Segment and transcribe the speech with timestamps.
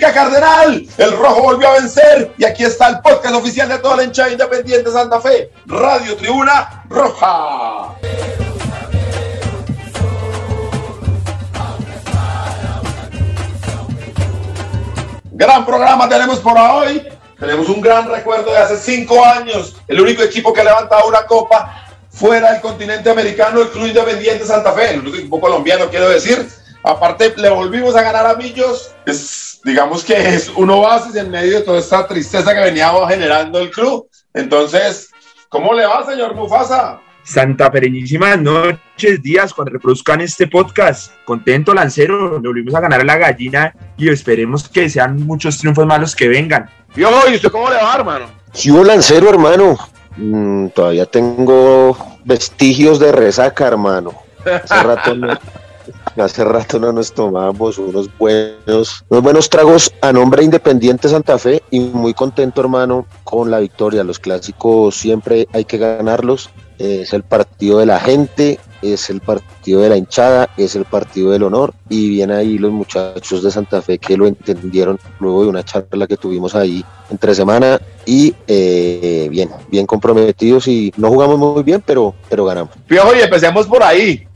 [0.00, 0.86] Cardenal.
[0.98, 4.30] El rojo volvió a vencer y aquí está el podcast oficial de toda la hinchada
[4.30, 7.94] independiente Santa Fe, Radio Tribuna Roja.
[15.32, 17.06] Gran programa tenemos por hoy.
[17.38, 19.76] Tenemos un gran recuerdo de hace cinco años.
[19.88, 24.72] El único equipo que levantaba una copa fuera del continente americano, el Club Independiente Santa
[24.72, 24.94] Fe.
[24.94, 26.48] El único equipo colombiano, quiero decir.
[26.84, 28.94] Aparte, le volvimos a ganar a Millos.
[29.06, 33.58] Es, digamos que es un oasis en medio de toda esta tristeza que veníamos generando
[33.58, 34.06] el club.
[34.34, 35.10] Entonces,
[35.48, 37.00] ¿cómo le va, señor Mufasa?
[37.22, 41.10] Santa Pereñísimas noches, días, cuando reproduzcan este podcast.
[41.24, 45.86] Contento, Lancero, le volvimos a ganar a la gallina y esperemos que sean muchos triunfos
[45.86, 46.68] malos que vengan.
[46.94, 48.26] Viejo, ¿y usted cómo le va, hermano?
[48.52, 49.78] Sí, lancero, hermano.
[50.18, 51.96] Mm, todavía tengo
[52.26, 54.12] vestigios de resaca, hermano.
[54.44, 55.28] Hace rato no,
[56.22, 61.38] hace rato no nos tomamos unos buenos, unos buenos tragos a nombre de Independiente Santa
[61.38, 64.04] Fe y muy contento, hermano, con la victoria.
[64.04, 66.50] Los clásicos siempre hay que ganarlos.
[66.78, 71.30] Es el partido de la gente, es el partido de la hinchada, es el partido
[71.30, 75.48] del honor y bien ahí los muchachos de Santa Fe que lo entendieron luego de
[75.48, 81.38] una charla que tuvimos ahí entre semana y eh, bien, bien comprometidos y no jugamos
[81.38, 82.74] muy bien, pero, pero ganamos.
[82.88, 84.26] Viejo, y empecemos por ahí.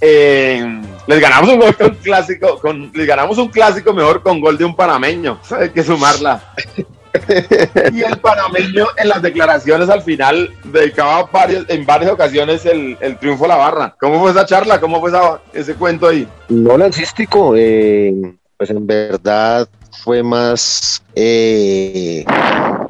[1.09, 4.67] Les ganamos un gol con clásico, con, les ganamos un clásico mejor con gol de
[4.67, 5.41] un panameño.
[5.59, 6.53] Hay que sumarla.
[7.93, 13.17] y el panameño en las declaraciones al final dedicaba varios, en varias ocasiones el, el,
[13.17, 13.97] triunfo a la barra.
[13.99, 14.79] ¿Cómo fue esa charla?
[14.79, 16.29] ¿Cómo fue esa, ese cuento ahí?
[16.51, 18.15] No lancístico, eh,
[18.59, 19.67] pues en verdad
[20.05, 22.23] fue más, eh,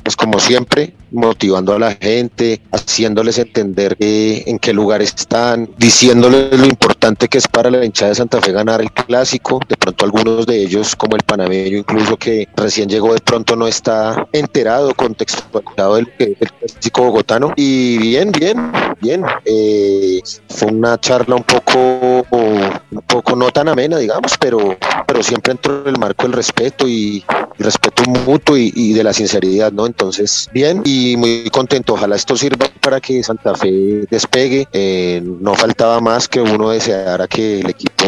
[0.03, 6.59] pues como siempre, motivando a la gente, haciéndoles entender que, en qué lugar están, diciéndoles
[6.59, 9.61] lo importante que es para la hinchada de Santa Fe ganar el clásico.
[9.69, 13.67] De pronto algunos de ellos, como el panameño incluso que recién llegó, de pronto no
[13.67, 17.53] está enterado, contextualizado del, del clásico bogotano.
[17.57, 19.25] Y bien, bien, bien.
[19.45, 24.77] Eh, fue una charla un poco, un poco no tan amena, digamos, pero,
[25.07, 27.25] pero siempre entró en el marco del respeto y,
[27.59, 29.87] y respeto mutuo y, de la sinceridad, ¿no?
[29.87, 31.95] Entonces, bien y muy contento.
[31.95, 34.67] Ojalá esto sirva para que Santa Fe despegue.
[34.73, 38.05] Eh, no faltaba más que uno deseara que el equipo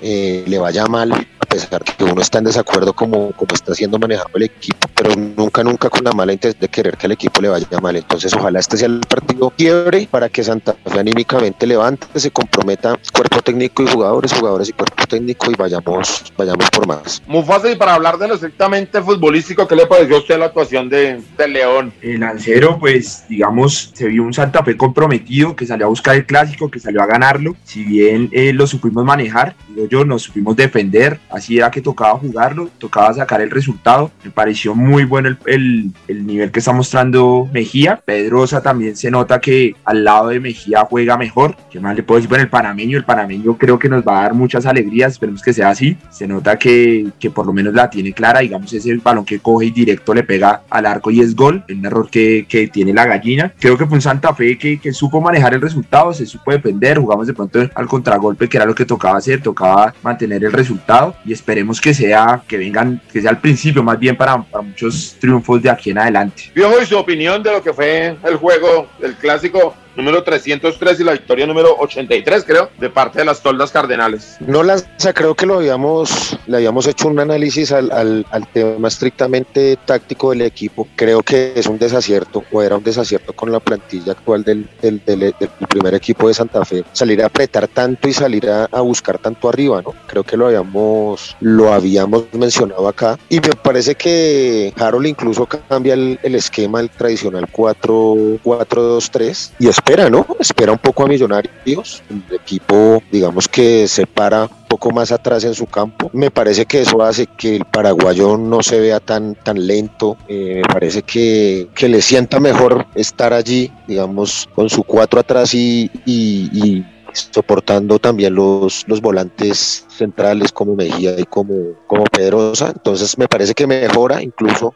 [0.00, 1.12] eh, le vaya mal,
[1.48, 5.62] pesar que uno está en desacuerdo como, como está siendo manejado el equipo, pero nunca,
[5.64, 7.96] nunca con la mala intención de querer que el equipo le vaya mal.
[7.96, 12.98] Entonces, ojalá este sea el partido quiebre para que Santa Fe anímicamente levante, se comprometa
[13.12, 17.22] cuerpo técnico y jugadores, jugadores y cuerpo técnico y vayamos, vayamos por más.
[17.26, 20.88] Muy fácil para hablar de lo estrictamente futbolístico, ¿qué le pareció a usted la actuación
[20.88, 21.92] de, de León?
[22.02, 26.26] El Lancero, pues, digamos, se vio un Santa Fe comprometido que salió a buscar el
[26.26, 27.56] clásico, que salió a ganarlo.
[27.64, 29.54] Si bien eh, lo supimos manejar,
[29.90, 34.10] yo nos supimos defender, así era que tocaba jugarlo, tocaba sacar el resultado.
[34.22, 38.02] Me pareció muy bueno el, el, el nivel que está mostrando Mejía.
[38.04, 41.56] Pedrosa también se nota que al lado de Mejía juega mejor.
[41.70, 42.28] ¿Qué más le puedo decir?
[42.28, 45.52] Bueno, el panameño, el panameño creo que nos va a dar muchas alegrías, esperemos que
[45.52, 45.96] sea así.
[46.10, 49.66] Se nota que, que por lo menos la tiene clara, digamos, ese balón que coge
[49.66, 53.06] y directo le pega al arco y es gol, un error que, que tiene la
[53.06, 53.52] gallina.
[53.58, 56.98] Creo que fue un Santa Fe que, que supo manejar el resultado, se supo defender,
[56.98, 61.14] jugamos de pronto al contragolpe, que era lo que tocaba hacer, tocaba mantener el resultado
[61.28, 65.14] y esperemos que sea, que vengan, que sea el principio más bien para, para muchos
[65.20, 66.50] triunfos de aquí en adelante.
[66.54, 71.04] Viejo, y su opinión de lo que fue el juego, el clásico número 303 y
[71.04, 74.36] la victoria número 83, creo, de parte de las toldas cardenales.
[74.38, 78.86] No, Lanza, creo que lo habíamos, le habíamos hecho un análisis al, al, al, tema
[78.86, 80.86] estrictamente táctico del equipo.
[80.94, 85.34] Creo que es un desacierto, o era un desacierto con la plantilla actual del, del,
[85.68, 86.84] primer equipo de Santa Fe.
[86.92, 89.92] Salir a apretar tanto y salir a, buscar tanto arriba, ¿no?
[90.06, 93.18] Creo que lo habíamos, lo habíamos mencionado acá.
[93.28, 99.80] Y me parece que Harold incluso cambia el, el esquema, el tradicional 4-2-3, y es
[99.88, 100.26] espera, ¿no?
[100.38, 102.02] Espera un poco a Millonarios.
[102.10, 106.10] El equipo, digamos que se para un poco más atrás en su campo.
[106.12, 110.18] Me parece que eso hace que el paraguayo no se vea tan, tan lento.
[110.28, 115.54] Eh, me parece que, que, le sienta mejor estar allí, digamos, con su cuatro atrás
[115.54, 122.72] y, y, y soportando también los, los volantes centrales como Mejía y como, como Pedrosa.
[122.74, 124.74] Entonces me parece que mejora incluso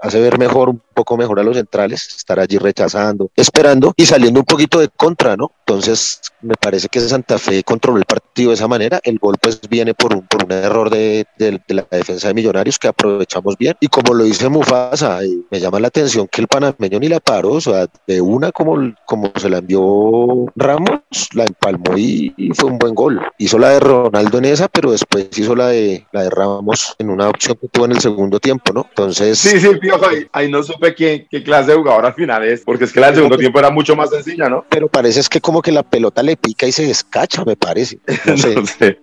[0.00, 4.40] hace ver mejor, un poco mejor a los centrales, estar allí rechazando, esperando y saliendo
[4.40, 5.52] un poquito de contra, ¿no?
[5.66, 9.00] Entonces, me parece que Santa Fe controló el partido de esa manera.
[9.02, 12.78] El gol, pues, viene por un, por un error de, de, la defensa de Millonarios
[12.78, 13.76] que aprovechamos bien.
[13.80, 17.52] Y como lo dice Mufasa, me llama la atención que el panameño ni la paró,
[17.52, 21.00] o sea, de una como, como se la envió Ramos,
[21.34, 23.20] la empalmó y, fue un buen gol.
[23.36, 27.10] Hizo la de Ronaldo en esa, pero después hizo la de, la de Ramos en
[27.10, 28.86] una opción que tuvo en el segundo tiempo, ¿no?
[28.88, 32.44] Entonces, Sí, sí, piojo, ahí, ahí, no supe qué, qué, clase de jugador al final
[32.44, 34.64] es, porque es que la del segundo tiempo era mucho más sencilla, ¿no?
[34.68, 37.98] Pero parece es que como que la pelota le pica y se descacha, me parece.
[38.28, 38.54] No sé.
[38.54, 39.00] no sé.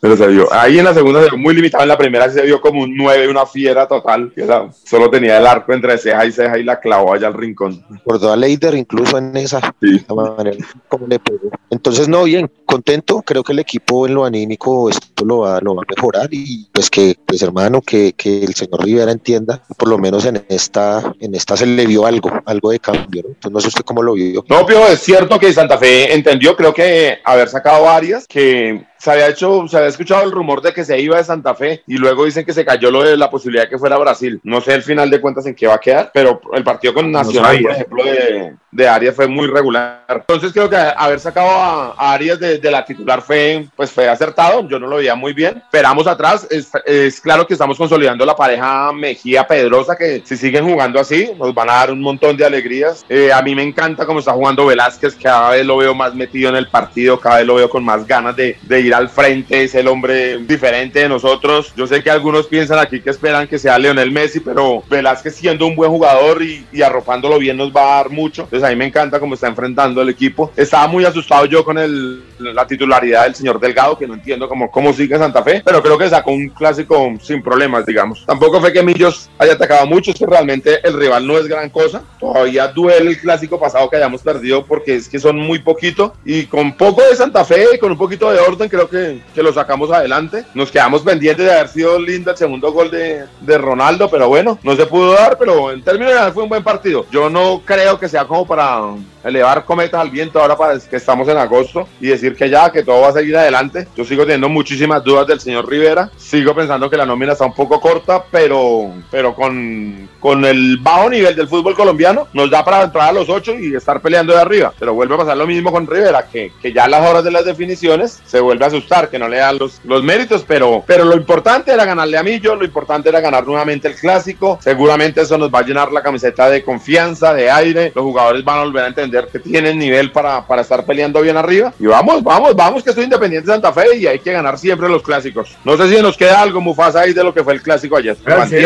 [0.00, 0.52] Pero se vio.
[0.52, 2.96] Ahí en la segunda se vio muy limitado, en la primera se vio como un
[2.96, 6.64] 9, una fiera total, que era, solo tenía el arco entre ceja y ceja y
[6.64, 7.84] la clavó allá al rincón.
[7.88, 10.04] Recordó a Leider incluso en esa sí.
[10.08, 10.56] manera,
[10.88, 11.50] como le pegó.
[11.70, 15.76] Entonces, no, bien, contento, creo que el equipo en lo anímico esto lo va, lo
[15.76, 19.88] va a mejorar y pues que, pues hermano, que, que el señor Rivera entienda por
[19.88, 23.28] lo menos en esta, en esta se le vio algo, algo de cambio, ¿no?
[23.28, 24.44] Entonces no sé usted cómo lo vio.
[24.48, 29.10] No, pero es cierto que Santa Fe entendió, creo que haber sacado varias, que se
[29.10, 31.98] había hecho, se había escuchado el rumor de que se iba de Santa Fe y
[31.98, 34.40] luego dicen que se cayó lo de la posibilidad de que fuera Brasil.
[34.42, 37.12] No sé el final de cuentas en qué va a quedar, pero el partido con
[37.12, 40.06] Nacional, no por ejemplo, de, de, Arias fue muy regular.
[40.08, 44.08] Entonces creo que haber sacado a, a Arias de, de, la titular fue, pues fue
[44.08, 44.66] acertado.
[44.66, 45.58] Yo no lo veía muy bien.
[45.58, 46.46] Esperamos atrás.
[46.50, 51.52] Es, es claro que estamos consolidando la pareja Mejía-Pedrosa, que si siguen jugando así, nos
[51.52, 53.04] van a dar un montón de alegrías.
[53.10, 56.48] Eh, a mí me encanta cómo está jugando Velázquez, cada vez lo veo más metido
[56.48, 59.64] en el partido, cada vez lo veo con más ganas de, de ir al frente,
[59.64, 61.72] es el hombre diferente de nosotros.
[61.76, 65.66] Yo sé que algunos piensan aquí que esperan que sea Leonel Messi, pero Velázquez siendo
[65.66, 68.42] un buen jugador y, arropándolo bien nos va a dar mucho.
[68.42, 70.52] Entonces a mí me encanta cómo está enfrentando el equipo.
[70.56, 74.70] Estaba muy asustado yo con el, la titularidad del señor Delgado, que no entiendo cómo,
[74.70, 78.24] cómo sigue Santa Fe, pero creo que sacó un clásico sin problemas, digamos.
[78.26, 81.70] Tampoco fue que Millos haya atacado mucho, es que realmente el rival no es gran
[81.70, 82.02] cosa.
[82.18, 86.46] Todavía duele el clásico pasado que hayamos perdido porque es que son muy poquito y
[86.46, 89.52] con poco de Santa Fe y con un poquito de orden creo que, que lo
[89.52, 90.44] sacamos adelante.
[90.54, 94.58] Nos quedamos pendientes de haber sido linda el segundo gol de, de Ronaldo, pero bueno,
[94.62, 97.06] no se pudo dar, pero en términos generales fue un buen partido.
[97.10, 98.80] Yo no creo que sea como para
[99.24, 102.82] elevar cometas al viento ahora para que estamos en agosto y decir que ya, que
[102.82, 103.88] todo va a seguir adelante.
[103.96, 106.10] Yo sigo teniendo muchísimas dudas del señor Rivera.
[106.16, 111.10] Sigo pensando que la nómina está un poco corta, pero, pero con, con el bajo
[111.10, 114.40] nivel del fútbol colombiano nos da para entrar a los ocho y estar peleando de
[114.40, 114.72] arriba.
[114.78, 117.30] Pero vuelve a pasar lo mismo con Rivera, que, que ya a las horas de
[117.30, 121.04] las definiciones se vuelve a asustar, que no le dan los, los méritos, pero, pero
[121.04, 124.58] lo importante era ganarle a Millo, lo importante era ganar nuevamente el clásico.
[124.62, 127.92] Seguramente eso nos va a llenar la camiseta de confianza, de aire.
[127.94, 131.36] Los jugadores van a volver a entender que tienen nivel para, para estar peleando bien
[131.36, 131.72] arriba.
[131.78, 134.88] Y vamos, vamos, vamos, que estoy independiente de Santa Fe y hay que ganar siempre
[134.88, 135.56] los clásicos.
[135.64, 138.16] No sé si nos queda algo, Mufasa, ahí de lo que fue el clásico ayer.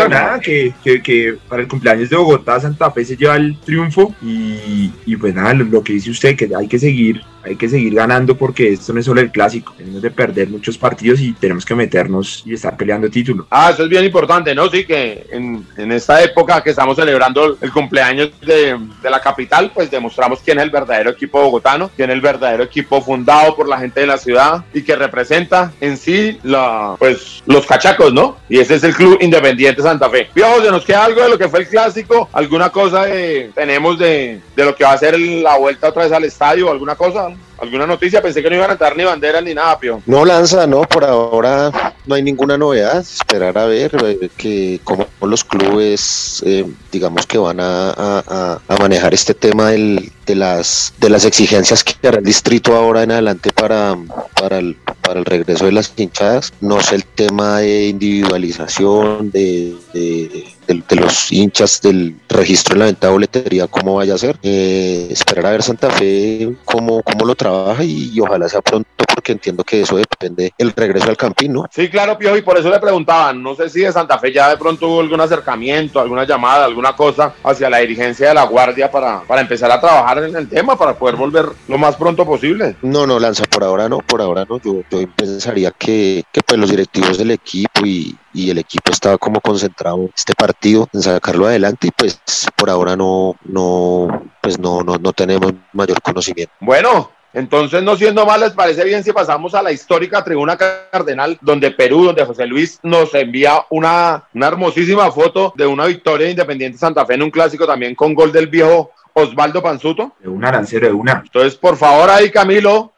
[0.08, 4.14] Nada, que, que, que, para el cumpleaños de Bogotá, Santa Fe se lleva el triunfo
[4.22, 7.68] y, y pues nada, lo, lo, que dice usted, que hay que seguir, hay que
[7.68, 11.32] seguir ganando porque esto no es solo el clásico, tenemos de perder muchos partidos y
[11.32, 13.46] tenemos que meternos y estar peleando título.
[13.50, 14.68] Ah, eso es bien importante, ¿no?
[14.70, 19.70] Sí, que en, en esta época que estamos celebrando el cumpleaños de, de la capital,
[19.74, 23.68] pues demostramos quién es el verdadero equipo bogotano, quién es el verdadero equipo fundado por
[23.68, 28.36] la gente de la ciudad y que representa en sí la, pues, los cachacos, ¿no?
[28.48, 30.28] Y ese es el Club Independiente Santa Fe.
[30.32, 32.28] Piojo, ¿se nos queda algo de lo que fue el clásico?
[32.32, 36.12] ¿Alguna cosa de, tenemos de, de lo que va a ser la vuelta otra vez
[36.12, 36.70] al estadio?
[36.70, 37.28] ¿Alguna cosa?
[37.58, 38.22] ¿Alguna noticia?
[38.22, 40.00] Pensé que no iban a entrar ni banderas ni nada, Pio.
[40.06, 42.98] No lanza, no, por ahora no hay ninguna novedad.
[42.98, 43.90] Esperar a ver
[44.36, 50.12] que como los clubes, eh, digamos que van a, a, a, manejar este tema del,
[50.24, 53.96] de, las, de las exigencias que hará el distrito ahora en adelante para,
[54.40, 56.52] para, el, para el regreso de las hinchadas.
[56.60, 62.78] No sé el tema de individualización, de, de, de, de los hinchas, del registro en
[62.78, 64.38] la venta de boletería, cómo vaya a ser.
[64.44, 67.47] Eh, esperar a ver Santa Fe cómo, cómo lo trabaja
[67.80, 71.64] y, y, ojalá sea pronto porque entiendo que eso depende el regreso al Campín, ¿no?
[71.70, 74.48] Sí, claro, Piojo, y por eso le preguntaban, no sé si de Santa Fe ya
[74.50, 78.90] de pronto hubo algún acercamiento, alguna llamada, alguna cosa hacia la dirigencia de la Guardia
[78.90, 82.76] para, para empezar a trabajar en el tema, para poder volver lo más pronto posible.
[82.82, 86.58] No, no, Lanza, por ahora no, por ahora no, yo, yo pensaría que, que pues
[86.58, 91.02] los directivos del equipo y, y el equipo estaba como concentrado en este partido, en
[91.02, 92.20] sacarlo adelante y pues
[92.56, 96.52] por ahora no, no, pues no, no, no tenemos mayor conocimiento.
[96.60, 101.38] Bueno, entonces, no siendo mal, ¿les parece bien si pasamos a la histórica tribuna cardenal,
[101.40, 106.32] donde Perú, donde José Luis nos envía una, una hermosísima foto de una victoria de
[106.32, 110.12] Independiente Santa Fe en un clásico también con gol del viejo Osvaldo Panzuto?
[110.20, 111.22] De una, arancero, de una.
[111.24, 112.92] Entonces, por favor, ahí Camilo,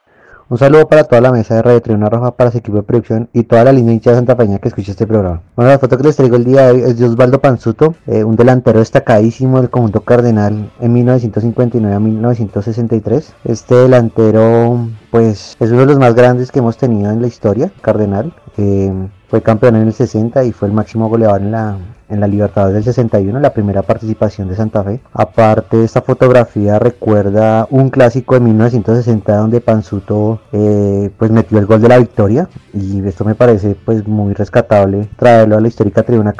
[0.50, 3.28] un saludo para toda la mesa de Radio Tribuna Roja, para su equipo de producción
[3.32, 5.42] y toda la línea hincha de Santa Peña que escucha este programa.
[5.54, 8.24] Bueno, la foto que les traigo el día de hoy es de Osvaldo Panzuto, eh,
[8.24, 13.32] un delantero destacadísimo del conjunto Cardenal en 1959 a 1963.
[13.44, 17.70] Este delantero, pues, es uno de los más grandes que hemos tenido en la historia,
[17.82, 18.32] Cardenal.
[18.56, 18.92] Eh,
[19.30, 22.74] fue campeón en el 60 y fue el máximo goleador en la, en la Libertadores
[22.74, 25.00] del 61, la primera participación de Santa Fe.
[25.12, 31.80] Aparte, esta fotografía recuerda un clásico de 1960 donde Panzuto eh, pues metió el gol
[31.80, 36.34] de la victoria y esto me parece pues muy rescatable traerlo a la histórica tribuna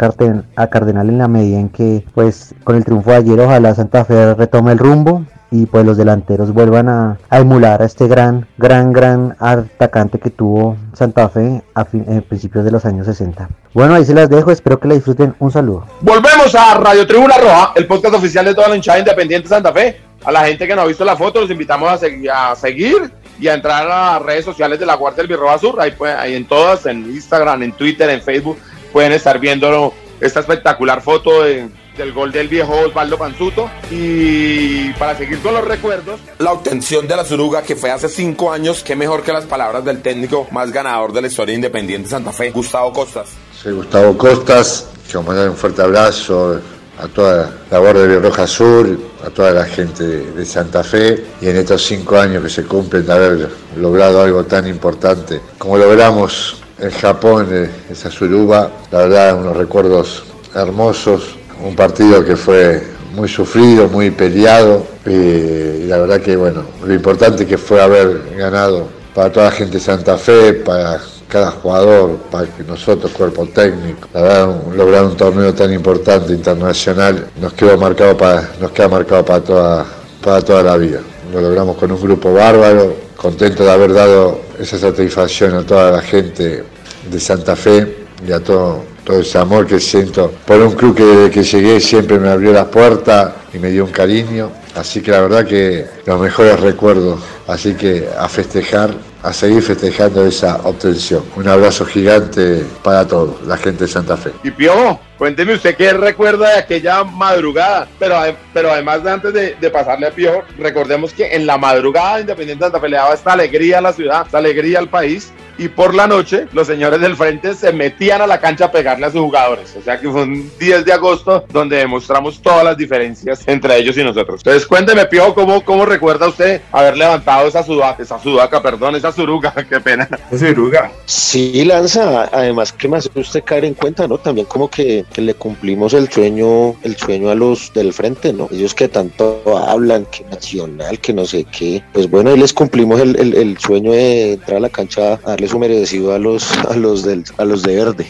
[0.56, 4.04] a Cardenal en la medida en que pues con el triunfo de ayer ojalá Santa
[4.04, 8.92] Fe retome el rumbo y pues los delanteros vuelvan a, emular a este gran, gran,
[8.92, 13.48] gran atacante que tuvo Santa Fe a principios de los años 60.
[13.74, 15.34] Bueno, ahí se las dejo, espero que la disfruten.
[15.38, 15.86] Un saludo.
[16.00, 20.00] Volvemos a Radio Tribuna Roja, el podcast oficial de toda la hinchada independiente Santa Fe.
[20.24, 23.48] A la gente que no ha visto la foto, los invitamos a, a seguir y
[23.48, 25.80] a entrar a redes sociales de la Guardia del Birroba Sur.
[25.80, 28.58] Ahí, pues, ahí en todas, en Instagram, en Twitter, en Facebook,
[28.92, 31.68] pueden estar viendo esta espectacular foto de
[32.00, 33.70] del gol del viejo Osvaldo Panzuto.
[33.90, 38.50] Y para seguir con los recuerdos, la obtención de la Suruga que fue hace cinco
[38.50, 42.32] años, qué mejor que las palabras del técnico más ganador de la historia independiente Santa
[42.32, 43.28] Fe, Gustavo Costas.
[43.54, 46.60] Soy Gustavo Costas, quiero mandar un fuerte abrazo
[46.98, 51.48] a toda la Guardia de Roja Sur, a toda la gente de Santa Fe y
[51.48, 56.56] en estos cinco años que se cumplen de haber logrado algo tan importante como logramos
[56.78, 62.82] en Japón, eh, esa Suruba, la verdad unos recuerdos hermosos, un partido que fue
[63.14, 68.88] muy sufrido, muy peleado y, la verdad que bueno, lo importante que fue haber ganado
[69.14, 74.20] para toda la gente de Santa Fe, para cada jugador, para nosotros, cuerpo técnico, la
[74.20, 79.40] verdad, lograr un torneo tan importante internacional nos quedó marcado para, nos queda marcado para
[79.40, 79.86] toda,
[80.22, 81.00] para toda la vida.
[81.32, 86.02] Lo logramos con un grupo bárbaro, contento de haber dado esa satisfacción a toda la
[86.02, 86.64] gente
[87.10, 91.04] de Santa Fe y a todo todo ese amor que siento por un club que
[91.04, 94.52] desde que llegué siempre me abrió las puertas y me dio un cariño.
[94.76, 97.20] Así que la verdad que los mejores recuerdos.
[97.48, 101.24] Así que a festejar, a seguir festejando esa obtención.
[101.34, 104.30] Un abrazo gigante para todos, la gente de Santa Fe.
[104.44, 107.88] Y Pio, cuénteme usted qué recuerda de aquella madrugada.
[107.98, 108.14] Pero,
[108.54, 112.78] pero además de antes de, pasarle a Pio, recordemos que en la madrugada Independiente Santa
[112.78, 116.06] Fe le daba esta alegría a la ciudad, esta alegría al país y por la
[116.06, 119.76] noche los señores del frente se metían a la cancha a pegarle a sus jugadores.
[119.78, 123.98] O sea que fue un 10 de agosto donde demostramos todas las diferencias entre ellos
[123.98, 124.40] y nosotros.
[124.40, 129.12] Entonces cuénteme, Pio, ¿cómo, cómo recuerda usted haber levantado esa sudaca, esa sudaca, perdón, esa
[129.12, 130.08] suruga, qué pena.
[130.30, 130.90] Suruga.
[131.04, 134.16] Sí, Lanza, además que más usted caer en cuenta, ¿no?
[134.16, 138.48] También como que, le cumplimos el sueño, el sueño a los del frente, ¿no?
[138.50, 141.82] Ellos que tanto hablan, que nacional, que no sé qué.
[141.92, 145.30] Pues bueno, ahí les cumplimos el, el, el sueño de entrar a la cancha a
[145.30, 148.06] darles merecido a los, a los, del, a los de verde.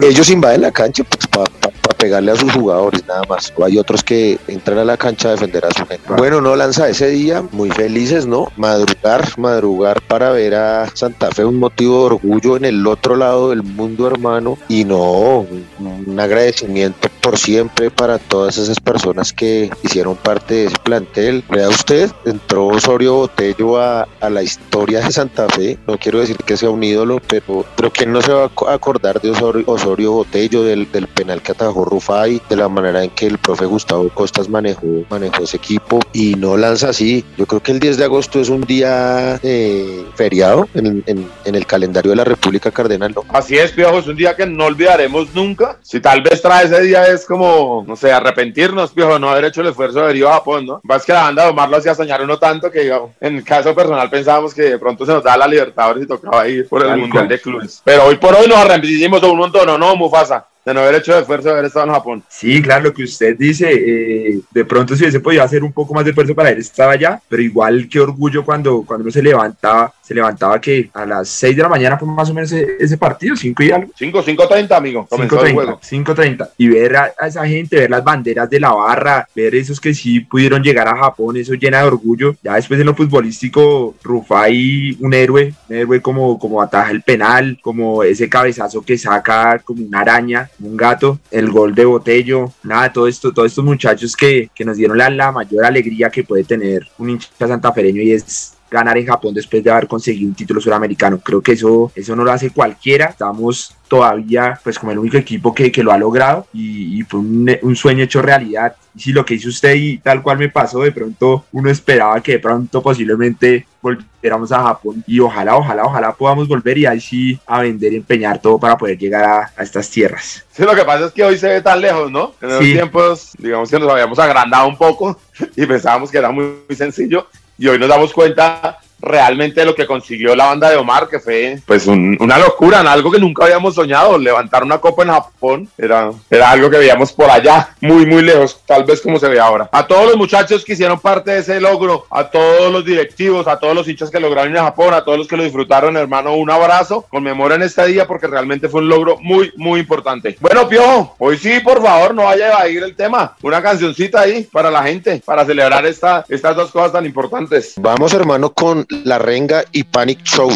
[0.00, 1.50] Ellos invaden la cancha pues, para
[1.96, 3.52] pegarle a sus jugadores nada más.
[3.56, 6.02] O hay otros que entran a la cancha a defender a su gente.
[6.16, 8.52] Bueno, no lanza ese día, muy felices, ¿no?
[8.56, 13.50] Madrugar, madrugar para ver a Santa Fe un motivo de orgullo en el otro lado
[13.50, 14.58] del mundo, hermano.
[14.68, 15.46] Y no,
[15.78, 21.42] un agradecimiento por siempre para todas esas personas que hicieron parte de ese plantel.
[21.48, 25.78] Vea usted, entró Osorio Botello a, a la historia de Santa Fe.
[25.86, 29.22] No quiero decir que sea un ídolo, pero, pero ¿quién no se va a acordar
[29.22, 33.26] de Osorio, Osorio Botello, del, del penal que atajó Rufai, de la manera en que
[33.26, 37.24] el profe Gustavo Costas manejó, manejó ese equipo y no lanza así.
[37.38, 41.66] Yo creo que el 10 de agosto es un día eh, feriado en, en, el
[41.66, 43.14] calendario de la República Cardenal.
[43.14, 43.24] ¿no?
[43.30, 45.78] Así es, Piojo, es un día que no olvidaremos nunca.
[45.80, 49.60] Si tal vez trae ese día es como, no sé, arrepentirnos, Piojo, no haber hecho
[49.60, 50.80] el esfuerzo de ir a Japón, ¿no?
[50.82, 53.74] Vas que la banda de Omar lo hacía soñar uno tanto que en el caso
[53.74, 56.96] personal pensábamos que de pronto se nos da la Libertadores y tocaba ir por el
[56.96, 57.80] Mundial de Clubes.
[57.84, 60.46] Pero hoy por hoy nos arrepentimos un montón, ¿no, Mufasa?
[60.64, 62.22] De no haber hecho esfuerzo de haber estado en Japón.
[62.28, 65.92] Sí, claro, lo que usted dice, eh, de pronto si hubiese podido hacer un poco
[65.92, 69.22] más de esfuerzo para él estaba allá, pero igual qué orgullo cuando, cuando uno se
[69.22, 72.96] levantaba, se levantaba que a las 6 de la mañana fue más o menos ese,
[72.96, 73.90] partido, 5 y algo.
[73.96, 75.80] 5, 5.30 amigo, comenzó 5, el juego.
[75.80, 79.92] 5.30, y ver a, esa gente, ver las banderas de la barra, ver esos que
[79.92, 82.36] sí pudieron llegar a Japón, eso llena de orgullo.
[82.42, 87.58] Ya después en lo futbolístico, Rufai, un héroe, un héroe como, como ataja el penal,
[87.60, 92.92] como ese cabezazo que saca como una araña un gato, el gol de Botello, nada,
[92.92, 96.44] todo esto, todos estos muchachos que, que nos dieron la, la mayor alegría que puede
[96.44, 100.60] tener un hincha santafereño y es ganar en Japón después de haber conseguido un título
[100.60, 101.18] suramericano.
[101.18, 103.06] Creo que eso, eso no lo hace cualquiera.
[103.06, 107.20] Estamos todavía pues como el único equipo que, que lo ha logrado y, y fue
[107.20, 108.74] un, un, sueño hecho realidad.
[108.96, 112.20] Y si lo que hizo usted y tal cual me pasó, de pronto uno esperaba
[112.20, 117.00] que de pronto posiblemente volviéramos a Japón y ojalá, ojalá, ojalá podamos volver y ahí
[117.00, 120.44] sí a vender y empeñar todo para poder llegar a, a estas tierras.
[120.50, 122.34] Sí, lo que pasa es que hoy se ve tan lejos, ¿no?
[122.40, 122.72] En los sí.
[122.72, 125.20] tiempos, digamos que nos habíamos agrandado un poco
[125.56, 129.86] y pensábamos que era muy, muy sencillo y hoy nos damos cuenta realmente lo que
[129.86, 133.74] consiguió la banda de Omar, que fue pues un, una locura, algo que nunca habíamos
[133.74, 138.22] soñado, levantar una copa en Japón, era, era algo que veíamos por allá, muy, muy
[138.22, 139.68] lejos, tal vez como se ve ahora.
[139.70, 143.58] A todos los muchachos que hicieron parte de ese logro, a todos los directivos, a
[143.58, 146.34] todos los hinchas que lograron ir a Japón, a todos los que lo disfrutaron, hermano,
[146.34, 150.36] un abrazo, conmemoren este día porque realmente fue un logro muy, muy importante.
[150.40, 154.44] Bueno, Pio, hoy sí, por favor, no vaya a ir el tema, una cancioncita ahí
[154.44, 157.74] para la gente, para celebrar esta, estas dos cosas tan importantes.
[157.76, 160.50] Vamos, hermano, con la Renga y Panic Show.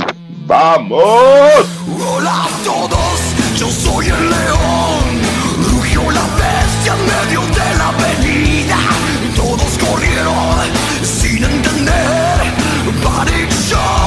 [0.47, 1.03] ¡Vamos!
[2.01, 3.21] Hola a todos,
[3.59, 5.05] yo soy el león.
[5.73, 8.79] Rugió la bestia en medio de la avenida.
[9.37, 10.59] Todos corrieron
[11.03, 12.53] sin entender.
[13.03, 13.98] Panic Show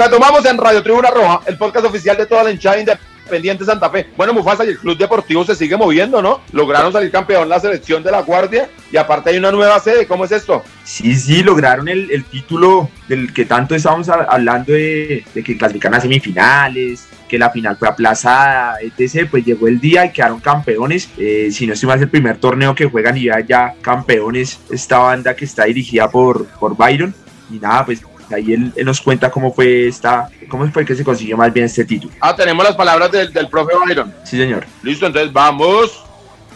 [0.00, 4.08] Retomamos en Radio Tribuna Roja, el podcast oficial de toda la hinchada independiente Santa Fe.
[4.16, 6.40] Bueno, Mufasa y el Club Deportivo se sigue moviendo, ¿no?
[6.52, 10.06] Lograron salir campeón la selección de la Guardia y aparte hay una nueva sede.
[10.06, 10.64] ¿Cómo es esto?
[10.84, 16.00] Sí, sí, lograron el, el título del que tanto estábamos hablando de, que clasifican a
[16.00, 19.28] semifinales, que la final fue aplazada, etc.
[19.30, 21.10] Pues llegó el día y quedaron campeones.
[21.18, 24.60] Eh, si no estoy mal, es el primer torneo que juegan y ya, ya campeones
[24.70, 27.14] esta banda que está dirigida por, por Byron.
[27.50, 31.04] Y nada, pues ahí él, él, nos cuenta cómo fue esta, cómo fue que se
[31.04, 32.12] consiguió más bien este título.
[32.20, 34.12] Ah, tenemos las palabras del, del profe Byron.
[34.24, 34.66] Sí, señor.
[34.82, 36.04] Listo, entonces vamos.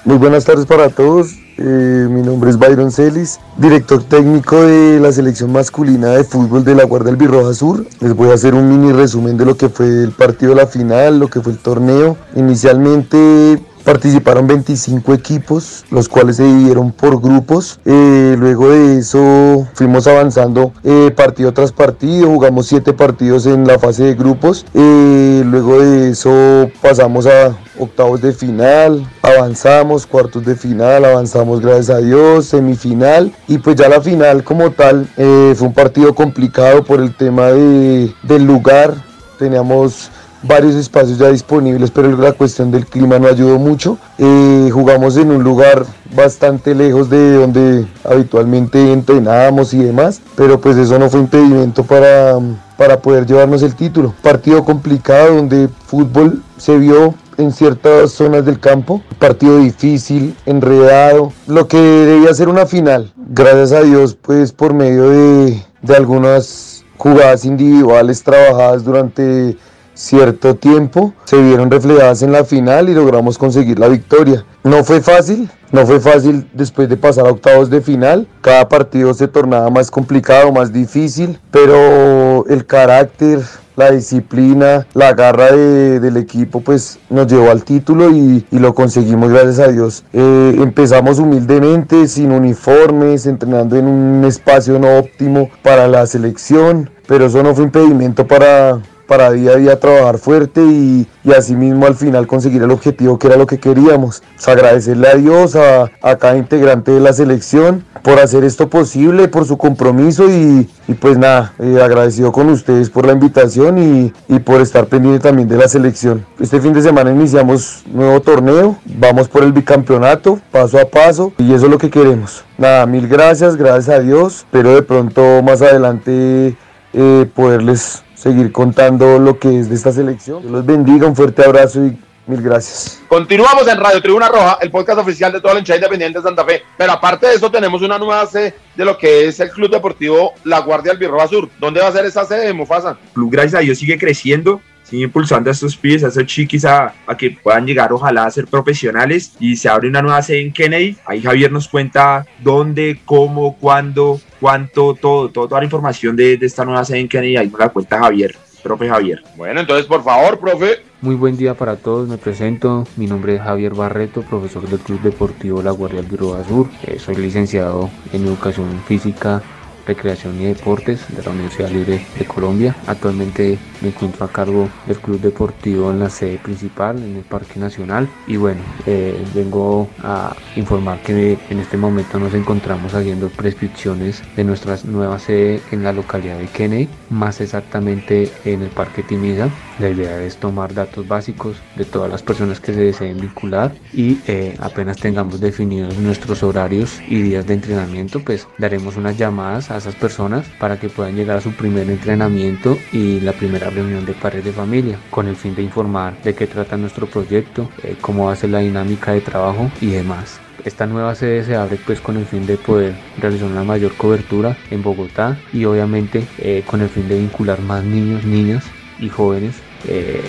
[0.05, 1.35] Muy buenas tardes para todos.
[1.57, 6.75] Eh, mi nombre es Byron Celis, director técnico de la selección masculina de fútbol de
[6.75, 7.87] la Guardia del Birroja Sur.
[8.01, 10.67] Les voy a hacer un mini resumen de lo que fue el partido de la
[10.67, 12.17] final, lo que fue el torneo.
[12.35, 17.79] Inicialmente Participaron 25 equipos, los cuales se dividieron por grupos.
[17.85, 23.79] Eh, luego de eso fuimos avanzando eh, partido tras partido, jugamos 7 partidos en la
[23.79, 24.65] fase de grupos.
[24.73, 31.91] Eh, luego de eso pasamos a octavos de final, avanzamos, cuartos de final, avanzamos gracias
[31.91, 37.01] a Dios, semifinal y pues ya la final como tal fue un partido complicado por
[37.01, 38.95] el tema de, del lugar.
[39.39, 40.11] Teníamos
[40.47, 43.99] varios espacios ya disponibles, pero la cuestión del clima no ayudó mucho.
[44.19, 50.77] Eh, jugamos en un lugar bastante lejos de donde habitualmente entrenábamos y demás, pero pues
[50.77, 52.39] eso no fue impedimento para,
[52.77, 54.15] para poder llevarnos el título.
[54.23, 61.67] Partido complicado donde fútbol se vio en ciertas zonas del campo, partido difícil, enredado, lo
[61.67, 63.13] que debía ser una final.
[63.17, 69.57] Gracias a Dios, pues por medio de, de algunas jugadas individuales trabajadas durante
[69.95, 74.45] cierto tiempo se vieron reflejadas en la final y logramos conseguir la victoria.
[74.65, 78.29] No fue fácil, no fue fácil después de pasar a octavos de final.
[78.41, 83.41] Cada partido se tornaba más complicado, más difícil, pero el carácter,
[83.77, 88.75] la disciplina, la garra de, del equipo pues nos llevó al título y, y lo
[88.75, 90.05] conseguimos gracias a Dios.
[90.13, 97.27] Eh, empezamos humildemente, sin uniformes, entrenando en un espacio no óptimo para la selección, pero
[97.27, 101.95] eso no fue impedimento para para día a día trabajar fuerte y, y asimismo al
[101.95, 104.23] final conseguir el objetivo que era lo que queríamos.
[104.35, 109.47] Pues agradecerle a Dios, a, cada integrante de la selección por hacer esto posible, por
[109.47, 114.39] su compromiso y, y pues nada, eh, agradecido con ustedes por la invitación y, y
[114.41, 116.25] por estar pendiente también de la selección.
[116.39, 121.55] Este fin de semana iniciamos nuevo torneo, vamos por el bicampeonato, paso a paso y
[121.55, 122.45] eso es lo que queremos.
[122.59, 126.57] Nada, mil gracias, gracias a Dios, pero de pronto más adelante
[126.93, 130.41] eh, poderles seguir contando lo que es de esta selección.
[130.43, 131.97] Dios los bendiga, un fuerte abrazo y
[132.27, 133.03] mil gracias.
[133.09, 136.45] Continuamos en Radio Tribuna Roja, el podcast oficial de toda la hinchada independiente de Santa
[136.45, 136.63] Fe.
[136.77, 140.33] Pero aparte de eso, tenemos una nueva sede de lo que es el Club Deportivo
[140.45, 141.49] La Guardia Albirroja Sur.
[141.59, 142.91] ¿Dónde va a ser esa sede, Mufasa?
[142.91, 144.61] El club, gracias a Dios, sigue creciendo,
[145.03, 148.47] impulsando a estos pibes, a estos chiquis a, a que puedan llegar, ojalá, a ser
[148.47, 149.33] profesionales.
[149.41, 150.97] Y se abre una nueva sede en Kennedy.
[151.07, 156.47] Ahí Javier nos cuenta dónde, cómo, cuándo, cuánto, todo, todo toda la información de, de
[156.47, 157.37] esta nueva sede en Kennedy.
[157.37, 159.23] Ahí nos la cuenta Javier, profe Javier.
[159.37, 160.83] Bueno, entonces, por favor, profe.
[161.01, 165.03] Muy buen día para todos, me presento, mi nombre es Javier Barreto, profesor del Club
[165.03, 169.43] Deportivo La Guardia Albirroja Sur, Eh, soy licenciado en Educación Física,
[169.87, 172.75] Recreación y Deportes de la Universidad Libre de Colombia.
[172.87, 177.61] Actualmente me encuentro a cargo del Club Deportivo en la sede principal, en el Parque
[177.61, 178.09] Nacional.
[178.27, 184.45] Y bueno, eh, vengo a informar que en este momento nos encontramos haciendo prescripciones de
[184.45, 189.49] nuestra nueva sede en la localidad de Kennedy, más exactamente en el Parque Timiza.
[189.81, 194.19] La idea es tomar datos básicos de todas las personas que se deseen vincular y
[194.29, 199.79] eh, apenas tengamos definidos nuestros horarios y días de entrenamiento, pues daremos unas llamadas a
[199.79, 204.13] esas personas para que puedan llegar a su primer entrenamiento y la primera reunión de
[204.13, 208.27] padres de familia con el fin de informar de qué trata nuestro proyecto, eh, cómo
[208.27, 210.39] va a ser la dinámica de trabajo y demás.
[210.65, 214.57] Esta nueva sede se abre pues con el fin de poder realizar una mayor cobertura
[214.71, 218.65] en Bogotá y obviamente eh, con el fin de vincular más niños, niñas
[218.99, 219.57] y jóvenes
[219.89, 220.23] eh,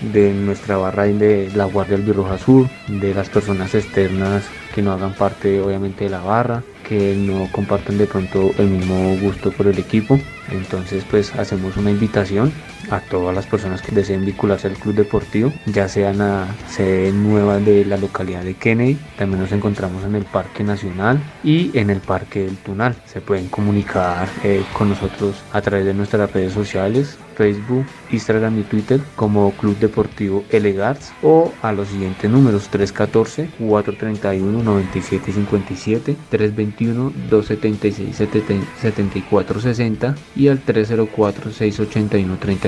[0.00, 5.14] de nuestra barra de la Guardia Albirroja Sur, de las personas externas que no hagan
[5.14, 9.78] parte obviamente de la barra, que no compartan de pronto el mismo gusto por el
[9.78, 10.20] equipo.
[10.50, 12.52] Entonces pues hacemos una invitación
[12.90, 17.58] a todas las personas que deseen vincularse al club deportivo, ya sean a sede nueva
[17.58, 22.00] de la localidad de Kennedy, también nos encontramos en el Parque Nacional y en el
[22.00, 22.94] Parque del Tunal.
[23.06, 28.62] Se pueden comunicar eh, con nosotros a través de nuestras redes sociales, Facebook, Instagram y
[28.62, 38.16] Twitter como Club Deportivo Elegars o a los siguientes números 314 431 9757 321 276
[38.16, 41.50] 7460 y al 304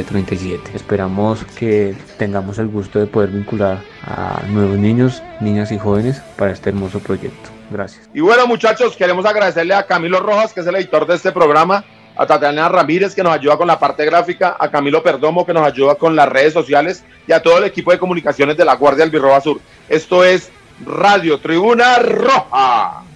[0.09, 5.79] 681 3037 esperamos que tengamos el gusto de poder vincular a nuevos niños niñas y
[5.79, 10.61] jóvenes para este hermoso proyecto gracias Y bueno, muchachos, queremos agradecerle a Camilo Rojas, que
[10.61, 11.85] es el editor de este programa,
[12.17, 15.67] a Tatiana Ramírez, que nos ayuda con la parte gráfica, a Camilo Perdomo, que nos
[15.67, 19.05] ayuda con las redes sociales, y a todo el equipo de comunicaciones de la Guardia
[19.05, 19.61] Albirroba Sur.
[19.89, 20.51] Esto es
[20.85, 23.08] Radio Tribuna Roja.